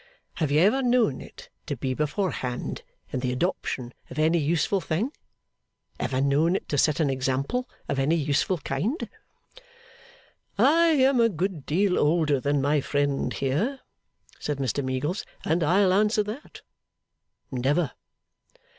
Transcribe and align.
'Have 0.37 0.49
you 0.49 0.59
ever 0.61 0.81
known 0.81 1.21
it 1.21 1.49
to 1.67 1.77
be 1.77 1.93
beforehand 1.93 2.81
in 3.13 3.19
the 3.19 3.31
adoption 3.31 3.93
of 4.09 4.17
any 4.17 4.39
useful 4.39 4.81
thing? 4.81 5.11
Ever 5.99 6.19
known 6.19 6.55
it 6.55 6.67
to 6.69 6.77
set 6.79 6.99
an 6.99 7.11
example 7.11 7.69
of 7.87 7.99
any 7.99 8.15
useful 8.15 8.57
kind?' 8.57 9.07
'I 10.57 10.87
am 10.87 11.19
a 11.19 11.29
good 11.29 11.67
deal 11.67 11.99
older 11.99 12.39
than 12.39 12.63
my 12.63 12.81
friend 12.81 13.31
here,' 13.31 13.81
said 14.39 14.57
Mr 14.57 14.83
Meagles, 14.83 15.23
'and 15.45 15.61
I'll 15.61 15.93
answer 15.93 16.23
that. 16.23 16.63
Never. 17.51 17.91